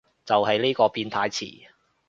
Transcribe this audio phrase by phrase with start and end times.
[0.25, 1.67] 就係呢個變態詞